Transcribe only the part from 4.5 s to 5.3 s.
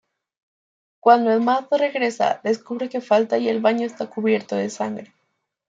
de sangre.